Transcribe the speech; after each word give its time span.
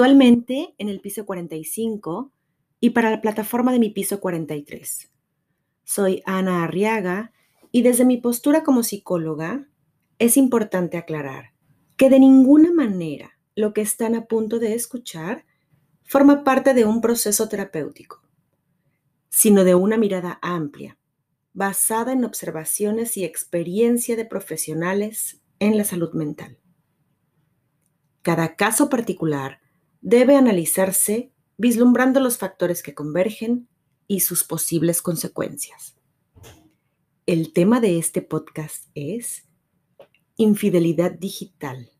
actualmente 0.00 0.74
en 0.78 0.88
el 0.88 1.02
piso 1.02 1.26
45 1.26 2.32
y 2.80 2.90
para 2.90 3.10
la 3.10 3.20
plataforma 3.20 3.70
de 3.70 3.78
mi 3.78 3.90
piso 3.90 4.18
43. 4.18 5.10
Soy 5.84 6.22
Ana 6.24 6.64
Arriaga 6.64 7.32
y 7.70 7.82
desde 7.82 8.06
mi 8.06 8.16
postura 8.16 8.62
como 8.62 8.82
psicóloga 8.82 9.68
es 10.18 10.38
importante 10.38 10.96
aclarar 10.96 11.52
que 11.98 12.08
de 12.08 12.18
ninguna 12.18 12.72
manera 12.72 13.38
lo 13.54 13.74
que 13.74 13.82
están 13.82 14.14
a 14.14 14.24
punto 14.24 14.58
de 14.58 14.74
escuchar 14.74 15.44
forma 16.02 16.44
parte 16.44 16.72
de 16.72 16.86
un 16.86 17.02
proceso 17.02 17.50
terapéutico, 17.50 18.22
sino 19.28 19.64
de 19.64 19.74
una 19.74 19.98
mirada 19.98 20.38
amplia, 20.40 20.96
basada 21.52 22.12
en 22.12 22.24
observaciones 22.24 23.18
y 23.18 23.24
experiencia 23.24 24.16
de 24.16 24.24
profesionales 24.24 25.42
en 25.58 25.76
la 25.76 25.84
salud 25.84 26.14
mental. 26.14 26.56
Cada 28.22 28.56
caso 28.56 28.88
particular 28.88 29.59
debe 30.00 30.36
analizarse 30.36 31.32
vislumbrando 31.56 32.20
los 32.20 32.38
factores 32.38 32.82
que 32.82 32.94
convergen 32.94 33.68
y 34.06 34.20
sus 34.20 34.44
posibles 34.44 35.02
consecuencias. 35.02 35.96
El 37.26 37.52
tema 37.52 37.80
de 37.80 37.98
este 37.98 38.22
podcast 38.22 38.88
es 38.94 39.48
infidelidad 40.36 41.12
digital. 41.12 41.90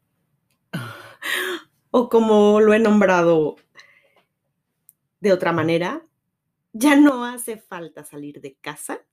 O 1.91 2.09
como 2.09 2.61
lo 2.61 2.73
he 2.73 2.79
nombrado 2.79 3.57
de 5.21 5.33
otra 5.33 5.53
manera, 5.53 6.07
ya 6.73 6.97
no 6.97 7.25
hace 7.25 7.59
falta 7.59 8.05
salir 8.05 8.41
de 8.41 8.55
casa 8.55 9.05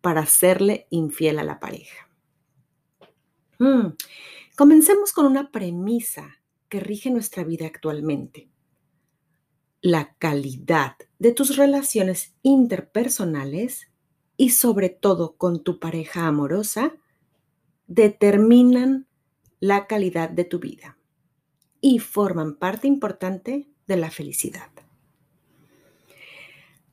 para 0.00 0.20
hacerle 0.20 0.86
infiel 0.90 1.38
a 1.38 1.44
la 1.44 1.60
pareja. 1.60 2.08
Mm, 3.58 3.94
comencemos 4.56 5.12
con 5.12 5.26
una 5.26 5.50
premisa 5.50 6.40
que 6.74 6.80
rige 6.80 7.08
nuestra 7.08 7.44
vida 7.44 7.66
actualmente. 7.66 8.48
La 9.80 10.16
calidad 10.18 10.96
de 11.20 11.30
tus 11.30 11.56
relaciones 11.56 12.34
interpersonales 12.42 13.92
y 14.36 14.50
sobre 14.50 14.88
todo 14.88 15.36
con 15.36 15.62
tu 15.62 15.78
pareja 15.78 16.26
amorosa 16.26 16.96
determinan 17.86 19.06
la 19.60 19.86
calidad 19.86 20.30
de 20.30 20.42
tu 20.42 20.58
vida 20.58 20.98
y 21.80 22.00
forman 22.00 22.56
parte 22.56 22.88
importante 22.88 23.68
de 23.86 23.96
la 23.96 24.10
felicidad. 24.10 24.72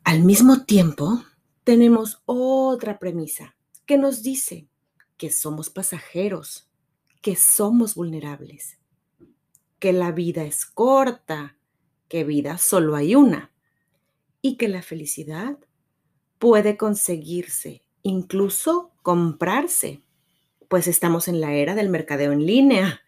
Al 0.04 0.22
mismo 0.24 0.64
tiempo, 0.66 1.24
tenemos 1.64 2.22
otra 2.28 3.00
premisa 3.00 3.56
que 3.88 3.98
nos 3.98 4.22
dice 4.22 4.68
que 5.18 5.32
somos 5.32 5.72
pasajeros, 5.72 6.70
que 7.24 7.36
somos 7.36 7.96
vulnerables, 7.96 8.78
que 9.82 9.94
la 9.94 10.12
vida 10.12 10.44
es 10.44 10.68
corta, 10.68 11.58
que 12.08 12.24
vida 12.24 12.60
solo 12.60 12.96
hay 12.96 13.16
una 13.16 13.52
y 14.40 14.56
que 14.56 14.68
la 14.68 14.84
felicidad 14.84 15.58
puede 16.38 16.78
conseguirse, 16.78 17.82
incluso 18.04 18.92
comprarse, 19.02 20.04
pues 20.70 20.86
estamos 20.86 21.28
en 21.28 21.42
la 21.42 21.56
era 21.56 21.74
del 21.74 21.90
mercadeo 21.90 22.32
en 22.32 22.46
línea 22.46 23.02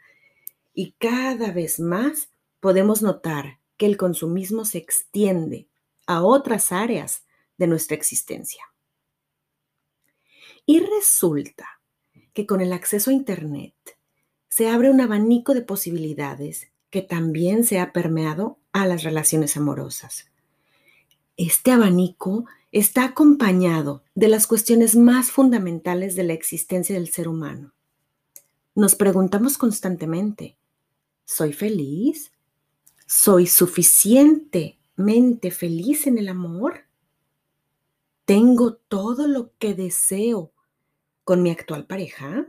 y 0.74 0.94
cada 0.94 1.52
vez 1.52 1.80
más 1.80 2.30
podemos 2.60 3.04
notar 3.04 3.60
que 3.78 3.86
el 3.86 3.96
consumismo 3.96 4.66
se 4.66 4.80
extiende 4.80 5.68
a 6.08 6.24
otras 6.24 6.72
áreas 6.72 7.24
de 7.58 7.68
nuestra 7.68 7.96
existencia. 7.96 8.64
Y 10.66 10.80
resulta 10.80 11.82
que 12.34 12.48
con 12.48 12.62
el 12.62 12.74
acceso 12.74 13.12
a 13.12 13.14
Internet 13.14 13.76
se 14.54 14.70
abre 14.70 14.92
un 14.92 15.02
abanico 15.02 15.56
de 15.56 15.64
posibilidades 15.64 16.68
que 16.92 17.02
también 17.02 17.64
se 17.64 17.80
ha 17.80 17.92
permeado 17.92 18.60
a 18.72 18.86
las 18.86 19.02
relaciones 19.02 19.58
amorosas. 19.58 20.28
Este 21.38 21.72
abanico 21.72 22.46
está 22.72 23.04
acompañado 23.04 24.04
de 24.14 24.28
las 24.28 24.46
cuestiones 24.46 24.96
más 24.96 25.32
fundamentales 25.32 26.16
de 26.16 26.26
la 26.26 26.34
existencia 26.34 26.94
del 26.94 27.08
ser 27.08 27.28
humano. 27.28 27.74
Nos 28.76 28.94
preguntamos 28.94 29.58
constantemente, 29.58 30.56
¿soy 31.26 31.52
feliz? 31.52 32.32
¿Soy 33.08 33.48
suficientemente 33.48 35.50
feliz 35.50 36.06
en 36.06 36.20
el 36.20 36.30
amor? 36.30 36.82
¿Tengo 38.26 38.76
todo 38.76 39.28
lo 39.28 39.52
que 39.58 39.74
deseo 39.74 40.52
con 41.24 41.42
mi 41.42 41.50
actual 41.50 41.88
pareja? 41.88 42.46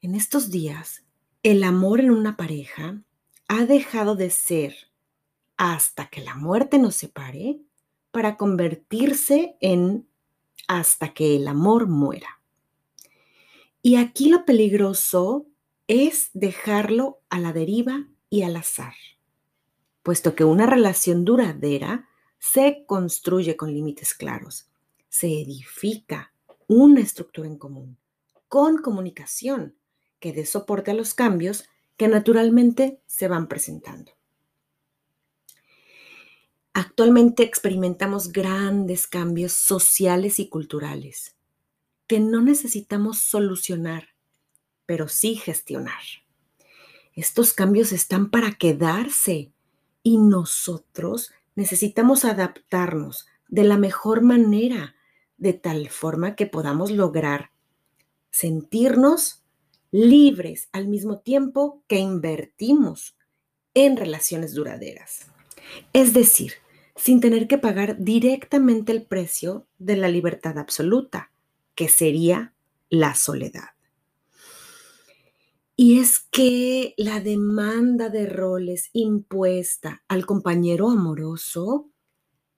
En 0.00 0.14
estos 0.14 0.50
días, 0.52 1.02
el 1.42 1.64
amor 1.64 1.98
en 1.98 2.12
una 2.12 2.36
pareja 2.36 3.02
ha 3.48 3.66
dejado 3.66 4.14
de 4.14 4.30
ser 4.30 4.76
hasta 5.56 6.08
que 6.08 6.20
la 6.20 6.36
muerte 6.36 6.78
nos 6.78 6.94
separe 6.94 7.58
para 8.12 8.36
convertirse 8.36 9.56
en 9.60 10.06
hasta 10.68 11.14
que 11.14 11.34
el 11.34 11.48
amor 11.48 11.88
muera. 11.88 12.40
Y 13.82 13.96
aquí 13.96 14.28
lo 14.28 14.44
peligroso 14.44 15.46
es 15.88 16.30
dejarlo 16.32 17.18
a 17.28 17.40
la 17.40 17.52
deriva 17.52 18.06
y 18.30 18.42
al 18.42 18.54
azar, 18.54 18.94
puesto 20.04 20.36
que 20.36 20.44
una 20.44 20.66
relación 20.66 21.24
duradera 21.24 22.08
se 22.38 22.84
construye 22.86 23.56
con 23.56 23.72
límites 23.72 24.14
claros, 24.14 24.70
se 25.08 25.40
edifica 25.40 26.32
una 26.68 27.00
estructura 27.00 27.48
en 27.48 27.58
común, 27.58 27.98
con 28.46 28.78
comunicación 28.78 29.74
que 30.20 30.32
dé 30.32 30.46
soporte 30.46 30.90
a 30.90 30.94
los 30.94 31.14
cambios 31.14 31.68
que 31.96 32.08
naturalmente 32.08 33.00
se 33.06 33.28
van 33.28 33.48
presentando. 33.48 34.12
Actualmente 36.72 37.42
experimentamos 37.42 38.32
grandes 38.32 39.06
cambios 39.06 39.52
sociales 39.52 40.38
y 40.38 40.48
culturales 40.48 41.34
que 42.08 42.20
no 42.20 42.40
necesitamos 42.40 43.18
solucionar, 43.18 44.08
pero 44.86 45.08
sí 45.08 45.36
gestionar. 45.36 46.02
Estos 47.14 47.52
cambios 47.52 47.92
están 47.92 48.30
para 48.30 48.52
quedarse 48.52 49.52
y 50.02 50.16
nosotros 50.16 51.32
necesitamos 51.54 52.24
adaptarnos 52.24 53.26
de 53.48 53.64
la 53.64 53.76
mejor 53.76 54.22
manera, 54.22 54.94
de 55.36 55.52
tal 55.52 55.90
forma 55.90 56.34
que 56.34 56.46
podamos 56.46 56.90
lograr 56.90 57.50
sentirnos 58.30 59.42
libres 59.90 60.68
al 60.72 60.88
mismo 60.88 61.20
tiempo 61.20 61.82
que 61.86 61.98
invertimos 61.98 63.16
en 63.74 63.96
relaciones 63.96 64.54
duraderas. 64.54 65.30
Es 65.92 66.12
decir, 66.12 66.54
sin 66.96 67.20
tener 67.20 67.46
que 67.46 67.58
pagar 67.58 67.96
directamente 67.98 68.92
el 68.92 69.04
precio 69.04 69.66
de 69.78 69.96
la 69.96 70.08
libertad 70.08 70.58
absoluta, 70.58 71.30
que 71.74 71.88
sería 71.88 72.54
la 72.90 73.14
soledad. 73.14 73.70
Y 75.76 76.00
es 76.00 76.18
que 76.18 76.94
la 76.96 77.20
demanda 77.20 78.08
de 78.08 78.26
roles 78.26 78.90
impuesta 78.92 80.02
al 80.08 80.26
compañero 80.26 80.90
amoroso 80.90 81.88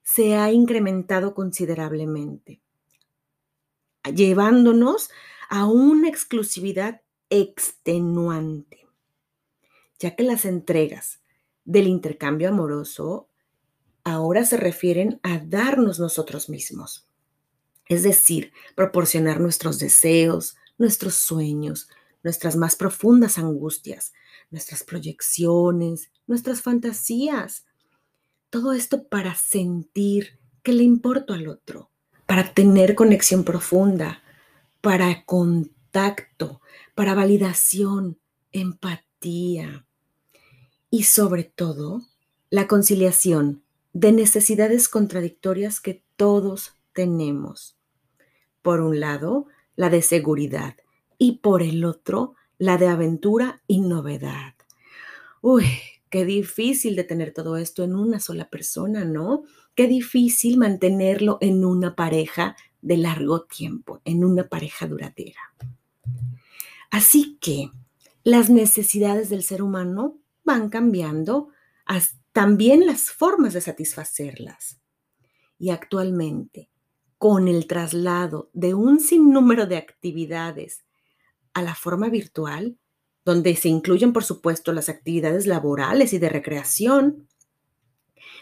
se 0.02 0.36
ha 0.36 0.50
incrementado 0.50 1.34
considerablemente, 1.34 2.62
llevándonos 4.14 5.10
a 5.50 5.66
una 5.66 6.08
exclusividad 6.08 7.02
extenuante, 7.30 8.88
ya 9.98 10.16
que 10.16 10.24
las 10.24 10.44
entregas 10.44 11.20
del 11.64 11.86
intercambio 11.86 12.48
amoroso 12.48 13.28
ahora 14.04 14.44
se 14.44 14.56
refieren 14.56 15.20
a 15.22 15.38
darnos 15.38 16.00
nosotros 16.00 16.48
mismos. 16.48 17.06
Es 17.86 18.02
decir, 18.02 18.52
proporcionar 18.74 19.40
nuestros 19.40 19.78
deseos, 19.78 20.56
nuestros 20.78 21.14
sueños, 21.14 21.88
nuestras 22.22 22.56
más 22.56 22.76
profundas 22.76 23.38
angustias, 23.38 24.12
nuestras 24.50 24.84
proyecciones, 24.84 26.10
nuestras 26.26 26.62
fantasías. 26.62 27.66
Todo 28.50 28.72
esto 28.72 29.08
para 29.08 29.34
sentir 29.34 30.38
que 30.62 30.72
le 30.72 30.82
importo 30.82 31.32
al 31.32 31.48
otro, 31.48 31.90
para 32.26 32.52
tener 32.52 32.94
conexión 32.94 33.44
profunda, 33.44 34.22
para 34.80 35.24
contacto, 35.90 36.60
para 36.94 37.14
validación, 37.14 38.20
empatía 38.52 39.84
y 40.88 41.02
sobre 41.02 41.42
todo 41.42 42.02
la 42.48 42.68
conciliación 42.68 43.64
de 43.92 44.12
necesidades 44.12 44.88
contradictorias 44.88 45.80
que 45.80 46.04
todos 46.14 46.74
tenemos. 46.92 47.76
Por 48.62 48.80
un 48.82 49.00
lado, 49.00 49.46
la 49.74 49.90
de 49.90 50.00
seguridad 50.02 50.76
y 51.18 51.38
por 51.38 51.60
el 51.60 51.84
otro, 51.84 52.36
la 52.58 52.78
de 52.78 52.86
aventura 52.86 53.60
y 53.66 53.80
novedad. 53.80 54.54
Uy, 55.40 55.64
qué 56.08 56.24
difícil 56.24 56.94
de 56.94 57.02
tener 57.02 57.32
todo 57.32 57.56
esto 57.56 57.82
en 57.82 57.96
una 57.96 58.20
sola 58.20 58.48
persona, 58.48 59.04
¿no? 59.04 59.42
Qué 59.74 59.88
difícil 59.88 60.56
mantenerlo 60.56 61.38
en 61.40 61.64
una 61.64 61.96
pareja 61.96 62.54
de 62.80 62.96
largo 62.96 63.42
tiempo, 63.42 64.00
en 64.04 64.24
una 64.24 64.48
pareja 64.48 64.86
duradera. 64.86 65.40
Así 66.90 67.38
que 67.40 67.70
las 68.24 68.50
necesidades 68.50 69.30
del 69.30 69.42
ser 69.42 69.62
humano 69.62 70.18
van 70.44 70.68
cambiando 70.68 71.48
también 72.32 72.86
las 72.86 73.10
formas 73.10 73.54
de 73.54 73.60
satisfacerlas. 73.60 74.80
Y 75.58 75.70
actualmente, 75.70 76.70
con 77.18 77.48
el 77.48 77.66
traslado 77.66 78.50
de 78.52 78.74
un 78.74 79.00
sinnúmero 79.00 79.66
de 79.66 79.76
actividades 79.76 80.84
a 81.52 81.62
la 81.62 81.74
forma 81.74 82.08
virtual, 82.08 82.78
donde 83.24 83.54
se 83.56 83.68
incluyen, 83.68 84.12
por 84.12 84.24
supuesto, 84.24 84.72
las 84.72 84.88
actividades 84.88 85.46
laborales 85.46 86.12
y 86.12 86.18
de 86.18 86.28
recreación, 86.28 87.28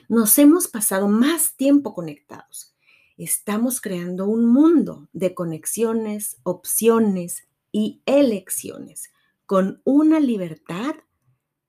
nos 0.08 0.38
hemos 0.38 0.68
pasado 0.68 1.08
más 1.08 1.56
tiempo 1.56 1.94
conectados. 1.94 2.74
Estamos 3.16 3.80
creando 3.80 4.26
un 4.26 4.46
mundo 4.46 5.08
de 5.12 5.34
conexiones, 5.34 6.36
opciones 6.44 7.47
y 7.78 8.02
elecciones 8.06 9.12
con 9.46 9.80
una 9.84 10.18
libertad 10.18 10.96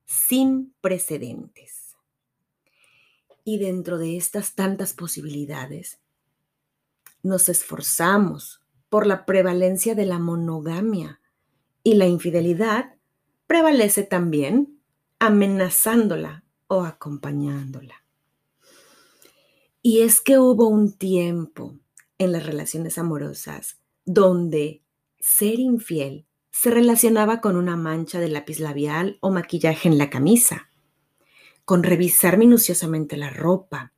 sin 0.06 0.74
precedentes. 0.82 1.98
Y 3.44 3.60
dentro 3.60 4.00
de 4.00 4.18
estas 4.18 4.56
tantas 4.56 4.94
posibilidades, 4.94 6.00
nos 7.22 7.48
esforzamos 7.48 8.64
por 8.90 9.06
la 9.06 9.28
prevalencia 9.28 9.94
de 9.94 10.08
la 10.08 10.18
monogamia 10.18 11.22
y 11.84 11.94
la 11.94 12.08
infidelidad 12.08 12.96
prevalece 13.46 14.02
también 14.02 14.82
amenazándola 15.20 16.44
o 16.66 16.86
acompañándola. 16.86 18.04
Y 19.84 20.02
es 20.02 20.22
que 20.22 20.40
hubo 20.40 20.70
un 20.70 20.92
tiempo 20.92 21.78
en 22.18 22.32
las 22.32 22.48
relaciones 22.48 22.98
amorosas 22.98 23.78
donde 24.06 24.82
ser 25.20 25.60
infiel 25.60 26.26
se 26.52 26.72
relacionaba 26.72 27.42
con 27.42 27.56
una 27.56 27.78
mancha 27.78 28.20
de 28.20 28.30
lápiz 28.30 28.60
labial 28.60 29.18
o 29.22 29.32
maquillaje 29.32 29.88
en 29.88 29.98
la 29.98 30.10
camisa, 30.10 30.70
con 31.66 31.84
revisar 31.84 32.38
minuciosamente 32.38 33.16
la 33.16 33.30
ropa 33.30 33.94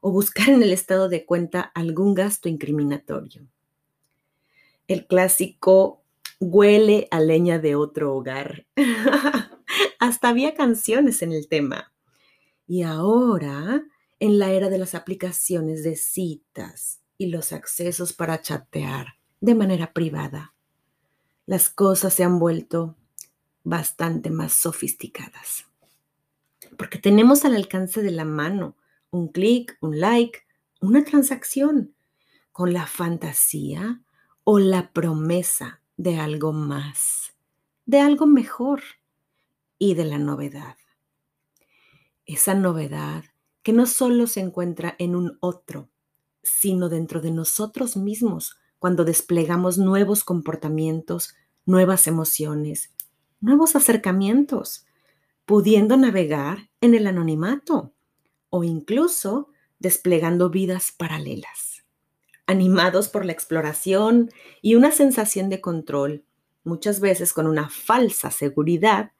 o 0.00 0.10
buscar 0.10 0.48
en 0.50 0.62
el 0.62 0.72
estado 0.72 1.08
de 1.08 1.24
cuenta 1.24 1.60
algún 1.60 2.14
gasto 2.14 2.48
incriminatorio. 2.48 3.46
El 4.86 5.06
clásico 5.06 6.02
huele 6.40 7.08
a 7.10 7.20
leña 7.20 7.58
de 7.58 7.74
otro 7.74 8.14
hogar. 8.14 8.66
Hasta 9.98 10.28
había 10.28 10.54
canciones 10.54 11.22
en 11.22 11.32
el 11.32 11.48
tema. 11.48 11.92
Y 12.66 12.82
ahora, 12.82 13.82
en 14.20 14.38
la 14.38 14.52
era 14.52 14.68
de 14.68 14.78
las 14.78 14.94
aplicaciones 14.94 15.84
de 15.84 15.96
citas 15.96 17.00
y 17.18 17.26
los 17.26 17.52
accesos 17.52 18.12
para 18.12 18.40
chatear 18.42 19.16
de 19.44 19.54
manera 19.54 19.92
privada, 19.92 20.54
las 21.44 21.68
cosas 21.68 22.14
se 22.14 22.24
han 22.24 22.38
vuelto 22.38 22.96
bastante 23.62 24.30
más 24.30 24.54
sofisticadas. 24.54 25.66
Porque 26.78 26.98
tenemos 26.98 27.44
al 27.44 27.54
alcance 27.54 28.00
de 28.00 28.10
la 28.10 28.24
mano 28.24 28.74
un 29.10 29.28
clic, 29.28 29.76
un 29.82 30.00
like, 30.00 30.46
una 30.80 31.04
transacción, 31.04 31.94
con 32.52 32.72
la 32.72 32.86
fantasía 32.86 34.00
o 34.44 34.58
la 34.58 34.92
promesa 34.92 35.82
de 35.98 36.18
algo 36.18 36.54
más, 36.54 37.34
de 37.84 38.00
algo 38.00 38.26
mejor 38.26 38.80
y 39.78 39.92
de 39.92 40.06
la 40.06 40.16
novedad. 40.16 40.76
Esa 42.24 42.54
novedad 42.54 43.24
que 43.62 43.74
no 43.74 43.84
solo 43.84 44.26
se 44.26 44.40
encuentra 44.40 44.96
en 44.98 45.14
un 45.14 45.36
otro, 45.40 45.90
sino 46.42 46.88
dentro 46.88 47.20
de 47.20 47.30
nosotros 47.30 47.98
mismos 47.98 48.56
cuando 48.84 49.06
desplegamos 49.06 49.78
nuevos 49.78 50.24
comportamientos, 50.24 51.34
nuevas 51.64 52.06
emociones, 52.06 52.92
nuevos 53.40 53.76
acercamientos, 53.76 54.84
pudiendo 55.46 55.96
navegar 55.96 56.68
en 56.82 56.94
el 56.94 57.06
anonimato 57.06 57.94
o 58.50 58.62
incluso 58.62 59.48
desplegando 59.78 60.50
vidas 60.50 60.92
paralelas 60.92 61.86
animados 62.46 63.08
por 63.08 63.24
la 63.24 63.32
exploración 63.32 64.30
y 64.60 64.74
una 64.74 64.92
sensación 64.92 65.48
de 65.48 65.62
control, 65.62 66.26
muchas 66.62 67.00
veces 67.00 67.32
con 67.32 67.46
una 67.46 67.70
falsa 67.70 68.30
seguridad 68.30 69.12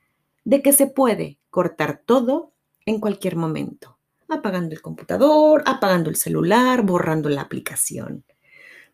de 0.45 0.61
que 0.61 0.75
se 0.75 0.89
puede 0.89 1.39
cortar 1.49 2.03
todo 2.05 2.53
en 2.85 3.01
cualquier 3.01 3.37
momento, 3.37 3.97
apagando 4.29 4.75
el 4.75 4.83
computador, 4.83 5.63
apagando 5.65 6.11
el 6.11 6.17
celular, 6.17 6.83
borrando 6.83 7.31
la 7.31 7.41
aplicación. 7.41 8.27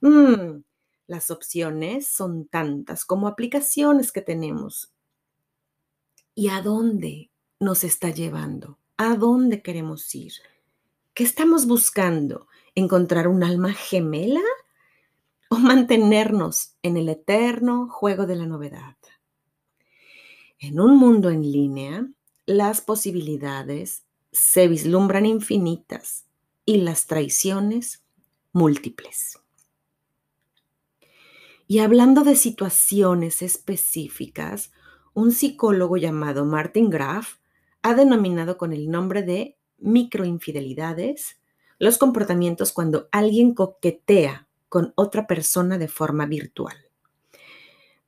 Mm, 0.01 0.63
las 1.07 1.31
opciones 1.31 2.09
son 2.09 2.47
tantas 2.47 3.05
como 3.05 3.29
aplicaciones 3.29 4.13
que 4.13 4.23
tenemos. 4.23 4.93
¿Y 6.35 6.49
a 6.49 6.63
dónde 6.63 7.31
nos 7.59 7.85
está 7.85 8.11
llevando? 8.11 8.79
¿A 8.97 9.17
dónde 9.17 9.63
queremos 9.63 10.15
ir? 10.15 10.33
¿Qué 11.15 11.25
estamos 11.25 11.67
buscando? 11.67 12.47
encontrar 12.75 13.29
un 13.29 13.43
alma 13.43 13.73
gemela 13.73 14.43
o 15.49 15.57
mantenernos 15.57 16.75
en 16.83 16.97
el 16.97 17.09
eterno 17.09 17.89
juego 17.89 18.27
de 18.27 18.37
la 18.37 18.47
novedad. 18.47 18.97
En 20.59 20.81
un 20.81 20.97
mundo 20.97 21.31
en 21.31 21.43
línea, 21.43 22.07
las 22.47 22.81
posibilidades 22.81 24.05
se 24.33 24.69
vislumbran 24.69 25.27
infinitas 25.27 26.27
y 26.65 26.79
las 26.79 27.07
traiciones 27.07 28.05
múltiples. 28.53 29.39
Y 31.71 31.79
hablando 31.79 32.25
de 32.25 32.35
situaciones 32.35 33.43
específicas, 33.43 34.73
un 35.15 35.31
psicólogo 35.31 35.97
llamado 35.99 36.45
Martin 36.45 36.91
Graf 36.91 37.37
ha 37.83 37.95
denominado 37.95 38.59
con 38.59 38.73
el 38.73 38.91
nombre 38.91 39.23
de 39.23 39.57
microinfidelidades 39.79 41.39
los 41.79 41.97
comportamientos 41.97 42.73
cuando 42.73 43.09
alguien 43.13 43.55
coquetea 43.55 44.49
con 44.69 44.93
otra 44.97 45.29
persona 45.29 45.79
de 45.79 45.87
forma 45.87 46.27
virtual. 46.27 46.75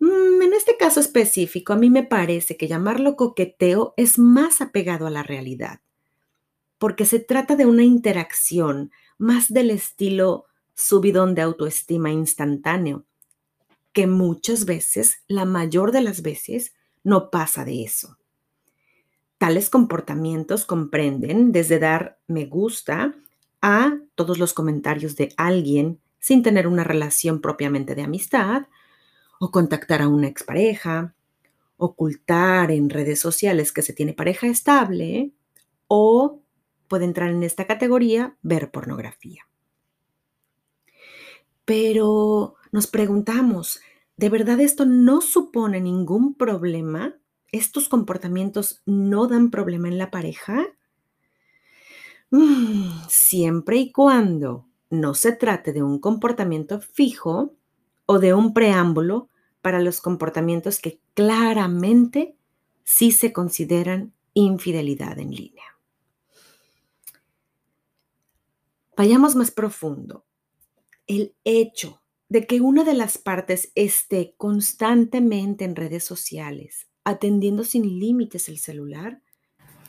Mm, 0.00 0.42
en 0.42 0.54
este 0.54 0.76
caso 0.76 0.98
específico, 0.98 1.72
a 1.72 1.76
mí 1.76 1.88
me 1.88 2.02
parece 2.02 2.56
que 2.56 2.66
llamarlo 2.66 3.14
coqueteo 3.14 3.94
es 3.96 4.18
más 4.18 4.60
apegado 4.60 5.06
a 5.06 5.10
la 5.10 5.22
realidad, 5.22 5.82
porque 6.78 7.04
se 7.04 7.20
trata 7.20 7.54
de 7.54 7.66
una 7.66 7.84
interacción 7.84 8.90
más 9.18 9.52
del 9.52 9.70
estilo 9.70 10.46
subidón 10.74 11.36
de 11.36 11.42
autoestima 11.42 12.10
instantáneo, 12.10 13.06
que 13.92 14.06
muchas 14.06 14.64
veces, 14.64 15.22
la 15.28 15.44
mayor 15.44 15.92
de 15.92 16.00
las 16.00 16.22
veces, 16.22 16.74
no 17.04 17.30
pasa 17.30 17.64
de 17.64 17.82
eso. 17.84 18.16
Tales 19.38 19.70
comportamientos 19.70 20.64
comprenden 20.64 21.52
desde 21.52 21.78
dar 21.78 22.18
me 22.26 22.46
gusta 22.46 23.14
a 23.60 23.98
todos 24.14 24.38
los 24.38 24.54
comentarios 24.54 25.16
de 25.16 25.34
alguien 25.36 26.00
sin 26.18 26.42
tener 26.42 26.68
una 26.68 26.84
relación 26.84 27.40
propiamente 27.40 27.94
de 27.94 28.02
amistad, 28.02 28.66
o 29.40 29.50
contactar 29.50 30.02
a 30.02 30.08
una 30.08 30.28
expareja, 30.28 31.16
ocultar 31.76 32.70
en 32.70 32.90
redes 32.90 33.18
sociales 33.18 33.72
que 33.72 33.82
se 33.82 33.92
tiene 33.92 34.12
pareja 34.12 34.46
estable, 34.46 35.32
o 35.88 36.40
puede 36.86 37.06
entrar 37.06 37.30
en 37.30 37.42
esta 37.42 37.66
categoría 37.66 38.36
ver 38.42 38.70
pornografía. 38.70 39.48
Pero 41.64 42.54
nos 42.72 42.86
preguntamos, 42.86 43.80
¿de 44.16 44.30
verdad 44.30 44.58
esto 44.60 44.86
no 44.86 45.20
supone 45.20 45.80
ningún 45.80 46.34
problema? 46.34 47.14
¿Estos 47.52 47.88
comportamientos 47.88 48.82
no 48.86 49.28
dan 49.28 49.50
problema 49.50 49.88
en 49.88 49.98
la 49.98 50.10
pareja? 50.10 50.66
Mm, 52.30 53.08
siempre 53.08 53.76
y 53.76 53.92
cuando 53.92 54.66
no 54.88 55.14
se 55.14 55.32
trate 55.32 55.72
de 55.72 55.82
un 55.82 55.98
comportamiento 55.98 56.80
fijo 56.80 57.54
o 58.06 58.18
de 58.18 58.32
un 58.32 58.54
preámbulo 58.54 59.28
para 59.60 59.80
los 59.80 60.00
comportamientos 60.00 60.78
que 60.80 60.98
claramente 61.14 62.36
sí 62.84 63.12
se 63.12 63.32
consideran 63.32 64.14
infidelidad 64.34 65.18
en 65.18 65.30
línea. 65.30 65.64
Vayamos 68.96 69.34
más 69.34 69.50
profundo. 69.50 70.24
El 71.06 71.34
hecho 71.44 72.01
de 72.32 72.46
que 72.46 72.62
una 72.62 72.82
de 72.82 72.94
las 72.94 73.18
partes 73.18 73.72
esté 73.74 74.34
constantemente 74.38 75.66
en 75.66 75.76
redes 75.76 76.02
sociales, 76.02 76.88
atendiendo 77.04 77.62
sin 77.62 77.98
límites 78.00 78.48
el 78.48 78.56
celular, 78.58 79.20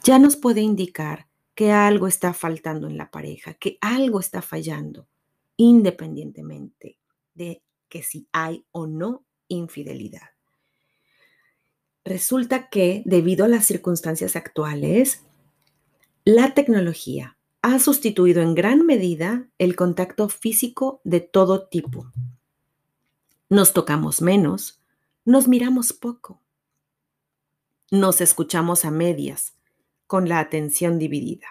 ya 0.03 0.19
nos 0.19 0.35
puede 0.35 0.59
indicar 0.59 1.29
que 1.55 1.71
algo 1.71 2.05
está 2.05 2.33
faltando 2.33 2.88
en 2.88 2.97
la 2.97 3.12
pareja, 3.12 3.53
que 3.53 3.77
algo 3.79 4.19
está 4.19 4.41
fallando, 4.41 5.07
independientemente 5.55 7.00
de 7.33 7.63
que 7.88 8.03
si 8.03 8.27
hay 8.33 8.65
o 8.71 8.88
no 8.88 9.23
infidelidad. 9.47 10.31
Resulta 12.03 12.67
que 12.67 13.03
debido 13.05 13.45
a 13.45 13.47
las 13.47 13.65
circunstancias 13.65 14.35
actuales, 14.35 15.23
la 16.25 16.53
tecnología 16.53 17.38
ha 17.63 17.79
sustituido 17.79 18.41
en 18.41 18.55
gran 18.55 18.86
medida 18.86 19.48
el 19.58 19.77
contacto 19.77 20.27
físico 20.27 21.00
de 21.05 21.22
todo 21.22 21.65
tipo. 21.65 22.12
Nos 23.50 23.72
tocamos 23.72 24.22
menos, 24.22 24.82
nos 25.25 25.48
miramos 25.48 25.93
poco, 25.93 26.41
Nos 27.89 28.22
escuchamos 28.22 28.86
a 28.86 28.91
medias, 28.91 29.55
con 30.08 30.27
la 30.27 30.39
atención 30.39 31.00
dividida. 31.00 31.48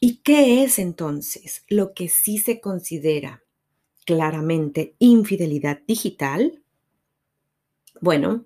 ¿Y 0.00 0.18
qué 0.18 0.64
es 0.64 0.78
entonces 0.78 1.64
lo 1.68 1.94
que 1.94 2.08
sí 2.08 2.36
se 2.36 2.60
considera 2.60 3.42
claramente 4.04 4.96
infidelidad 4.98 5.80
digital? 5.86 6.62
Bueno, 8.00 8.44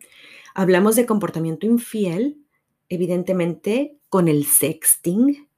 hablamos 0.54 0.94
de 0.94 1.06
comportamiento 1.06 1.66
infiel, 1.66 2.44
evidentemente 2.88 3.98
con 4.08 4.28
el 4.28 4.44
sexting, 4.44 5.49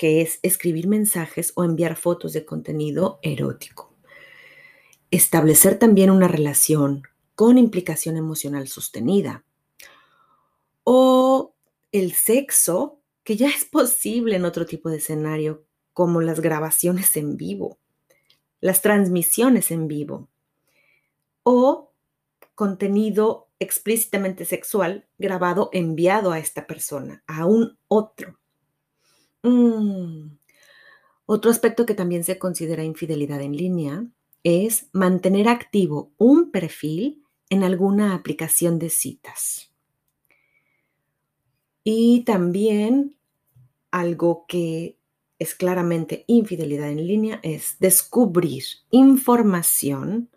que 0.00 0.22
es 0.22 0.40
escribir 0.42 0.88
mensajes 0.88 1.52
o 1.56 1.62
enviar 1.62 1.94
fotos 1.94 2.32
de 2.32 2.46
contenido 2.46 3.18
erótico. 3.20 3.92
Establecer 5.10 5.78
también 5.78 6.08
una 6.08 6.26
relación 6.26 7.02
con 7.34 7.58
implicación 7.58 8.16
emocional 8.16 8.66
sostenida. 8.68 9.44
O 10.84 11.54
el 11.92 12.14
sexo 12.14 13.02
que 13.24 13.36
ya 13.36 13.50
es 13.50 13.66
posible 13.66 14.36
en 14.36 14.46
otro 14.46 14.64
tipo 14.64 14.88
de 14.88 14.96
escenario, 14.96 15.66
como 15.92 16.22
las 16.22 16.40
grabaciones 16.40 17.14
en 17.18 17.36
vivo, 17.36 17.76
las 18.62 18.80
transmisiones 18.80 19.70
en 19.70 19.86
vivo 19.86 20.30
o 21.42 21.92
contenido 22.54 23.50
explícitamente 23.58 24.46
sexual 24.46 25.06
grabado 25.18 25.68
enviado 25.74 26.32
a 26.32 26.38
esta 26.38 26.66
persona, 26.66 27.22
a 27.26 27.44
un 27.44 27.76
otro. 27.86 28.39
Mm. 29.42 30.36
Otro 31.26 31.50
aspecto 31.50 31.86
que 31.86 31.94
también 31.94 32.24
se 32.24 32.38
considera 32.38 32.84
infidelidad 32.84 33.40
en 33.40 33.56
línea 33.56 34.04
es 34.42 34.88
mantener 34.92 35.48
activo 35.48 36.12
un 36.16 36.50
perfil 36.50 37.22
en 37.50 37.64
alguna 37.64 38.14
aplicación 38.14 38.78
de 38.78 38.90
citas. 38.90 39.70
Y 41.84 42.24
también 42.24 43.16
algo 43.90 44.44
que 44.46 44.96
es 45.38 45.54
claramente 45.54 46.24
infidelidad 46.26 46.90
en 46.90 47.06
línea 47.06 47.40
es 47.42 47.76
descubrir 47.78 48.64
información 48.90 50.28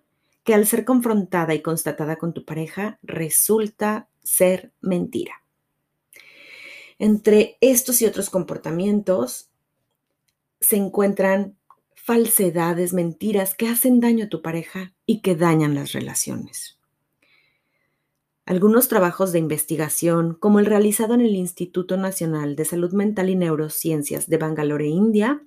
que 0.44 0.54
al 0.54 0.66
ser 0.66 0.86
confrontada 0.86 1.54
y 1.54 1.62
constatada 1.62 2.18
con 2.18 2.34
tu 2.34 2.46
pareja 2.46 3.00
resulta 3.02 4.10
ser 4.24 4.74
mentira. 4.82 5.43
Entre 7.00 7.58
estos 7.62 8.02
y 8.02 8.06
otros 8.06 8.30
comportamientos 8.30 9.50
se 10.60 10.78
encuentran 10.78 11.58
falsedades, 11.96 12.94
mentiras 12.94 13.56
que 13.56 13.68
hacen 13.68 14.00
daño 14.00 14.26
a 14.26 14.30
tu 14.30 14.42
pareja 14.42 14.94
y 15.06 15.22
que 15.22 15.36
dañan 15.36 15.76
las 15.76 15.94
relaciones. 15.94 16.78
Algunos 18.46 18.90
trabajos 18.90 19.32
de 19.32 19.40
investigación, 19.40 20.36
como 20.38 20.60
el 20.60 20.66
realizado 20.66 21.14
en 21.14 21.22
el 21.22 21.34
Instituto 21.34 21.96
Nacional 21.96 22.58
de 22.58 22.66
Salud 22.66 22.92
Mental 22.92 23.30
y 23.30 23.38
Neurociencias 23.38 24.28
de 24.28 24.38
Bangalore, 24.38 24.88
India, 24.88 25.42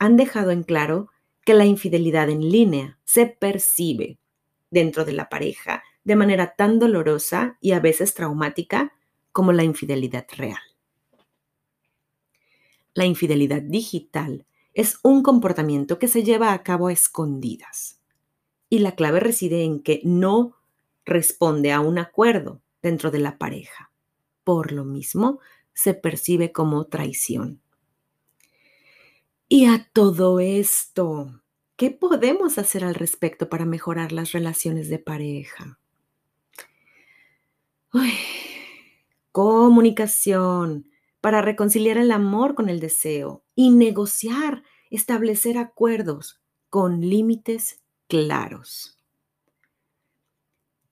han 0.00 0.16
dejado 0.16 0.50
en 0.50 0.64
claro 0.64 1.10
que 1.44 1.54
la 1.54 1.64
infidelidad 1.64 2.28
en 2.28 2.50
línea 2.50 2.98
se 3.04 3.26
percibe 3.26 4.18
dentro 4.70 5.04
de 5.04 5.12
la 5.12 5.28
pareja 5.28 5.84
de 6.02 6.16
manera 6.16 6.54
tan 6.56 6.80
dolorosa 6.80 7.56
y 7.60 7.72
a 7.72 7.80
veces 7.80 8.14
traumática 8.14 8.94
como 9.30 9.52
la 9.52 9.62
infidelidad 9.62 10.26
real. 10.36 10.69
La 12.94 13.04
infidelidad 13.04 13.62
digital 13.62 14.46
es 14.74 14.98
un 15.02 15.22
comportamiento 15.22 15.98
que 15.98 16.08
se 16.08 16.22
lleva 16.22 16.52
a 16.52 16.62
cabo 16.62 16.88
a 16.88 16.92
escondidas. 16.92 18.00
Y 18.68 18.80
la 18.80 18.94
clave 18.94 19.20
reside 19.20 19.64
en 19.64 19.82
que 19.82 20.00
no 20.04 20.56
responde 21.04 21.72
a 21.72 21.80
un 21.80 21.98
acuerdo 21.98 22.60
dentro 22.82 23.10
de 23.10 23.18
la 23.18 23.38
pareja. 23.38 23.90
Por 24.44 24.72
lo 24.72 24.84
mismo, 24.84 25.40
se 25.72 25.94
percibe 25.94 26.52
como 26.52 26.86
traición. 26.86 27.60
Y 29.48 29.66
a 29.66 29.88
todo 29.92 30.38
esto, 30.38 31.42
¿qué 31.76 31.90
podemos 31.90 32.58
hacer 32.58 32.84
al 32.84 32.94
respecto 32.94 33.48
para 33.48 33.64
mejorar 33.64 34.12
las 34.12 34.32
relaciones 34.32 34.88
de 34.88 34.98
pareja? 34.98 35.78
comunicación 39.32 40.89
para 41.20 41.42
reconciliar 41.42 41.98
el 41.98 42.12
amor 42.12 42.54
con 42.54 42.68
el 42.68 42.80
deseo 42.80 43.44
y 43.54 43.70
negociar, 43.70 44.62
establecer 44.90 45.58
acuerdos 45.58 46.40
con 46.68 47.00
límites 47.00 47.82
claros. 48.08 48.96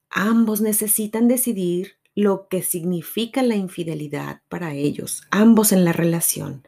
Ambos 0.09 0.61
necesitan 0.61 1.27
decidir 1.27 1.99
lo 2.15 2.47
que 2.47 2.63
significa 2.63 3.43
la 3.43 3.55
infidelidad 3.55 4.41
para 4.49 4.73
ellos, 4.73 5.23
ambos 5.31 5.71
en 5.71 5.85
la 5.85 5.93
relación. 5.93 6.67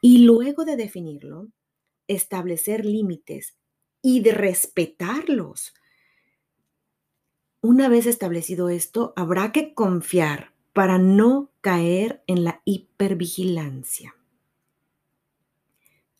Y 0.00 0.18
luego 0.18 0.64
de 0.64 0.76
definirlo, 0.76 1.48
establecer 2.06 2.84
límites 2.84 3.56
y 4.02 4.20
de 4.20 4.32
respetarlos. 4.32 5.74
Una 7.60 7.88
vez 7.88 8.06
establecido 8.06 8.68
esto, 8.68 9.12
habrá 9.16 9.52
que 9.52 9.72
confiar 9.72 10.52
para 10.72 10.98
no 10.98 11.51
caer 11.62 12.24
en 12.26 12.42
la 12.44 12.60
hipervigilancia. 12.64 14.16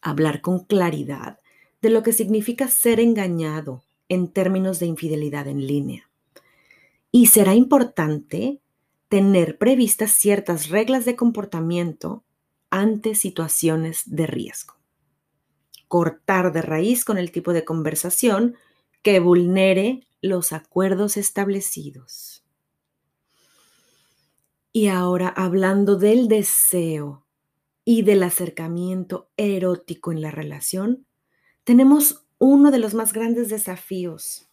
Hablar 0.00 0.40
con 0.40 0.64
claridad 0.64 1.40
de 1.82 1.90
lo 1.90 2.04
que 2.04 2.12
significa 2.12 2.68
ser 2.68 3.00
engañado 3.00 3.82
en 4.08 4.28
términos 4.28 4.78
de 4.78 4.86
infidelidad 4.86 5.48
en 5.48 5.66
línea 5.66 6.08
y 7.10 7.26
será 7.26 7.54
importante 7.54 8.60
tener 9.08 9.58
previstas 9.58 10.12
ciertas 10.12 10.68
reglas 10.68 11.04
de 11.04 11.16
comportamiento 11.16 12.24
ante 12.70 13.16
situaciones 13.16 14.02
de 14.06 14.26
riesgo. 14.28 14.74
Cortar 15.88 16.52
de 16.52 16.62
raíz 16.62 17.04
con 17.04 17.18
el 17.18 17.32
tipo 17.32 17.52
de 17.52 17.64
conversación 17.64 18.54
que 19.02 19.18
vulnere 19.18 20.06
los 20.22 20.52
acuerdos 20.52 21.16
establecidos. 21.16 22.41
Y 24.72 24.86
ahora 24.86 25.28
hablando 25.28 25.96
del 25.96 26.28
deseo 26.28 27.26
y 27.84 28.02
del 28.02 28.22
acercamiento 28.22 29.30
erótico 29.36 30.12
en 30.12 30.22
la 30.22 30.30
relación, 30.30 31.06
tenemos 31.64 32.24
uno 32.38 32.70
de 32.70 32.78
los 32.78 32.94
más 32.94 33.12
grandes 33.12 33.50
desafíos, 33.50 34.48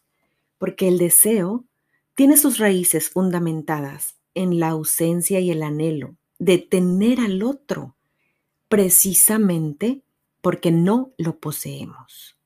porque 0.58 0.88
el 0.88 0.98
deseo 0.98 1.66
tiene 2.16 2.38
sus 2.38 2.58
raíces 2.58 3.10
fundamentadas 3.10 4.18
en 4.36 4.60
la 4.60 4.70
ausencia 4.70 5.40
y 5.40 5.52
el 5.52 5.64
anhelo 5.64 6.18
de 6.38 6.58
tener 6.58 7.20
al 7.20 7.44
otro, 7.44 7.96
precisamente 8.68 10.04
porque 10.42 10.72
no 10.72 11.14
lo 11.18 11.40
poseemos. 11.40 12.38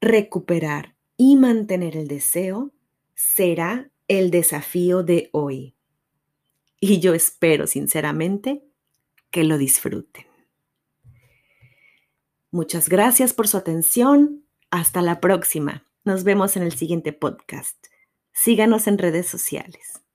Recuperar 0.00 0.96
y 1.16 1.36
mantener 1.36 1.96
el 1.96 2.08
deseo 2.08 2.72
será 3.14 3.90
el 4.08 4.30
desafío 4.30 5.02
de 5.02 5.30
hoy. 5.32 5.75
Y 6.80 7.00
yo 7.00 7.14
espero 7.14 7.66
sinceramente 7.66 8.62
que 9.30 9.44
lo 9.44 9.58
disfruten. 9.58 10.26
Muchas 12.50 12.88
gracias 12.88 13.32
por 13.32 13.48
su 13.48 13.56
atención. 13.56 14.46
Hasta 14.70 15.02
la 15.02 15.20
próxima. 15.20 15.86
Nos 16.04 16.24
vemos 16.24 16.56
en 16.56 16.62
el 16.62 16.72
siguiente 16.72 17.12
podcast. 17.12 17.76
Síganos 18.32 18.86
en 18.86 18.98
redes 18.98 19.26
sociales. 19.26 20.05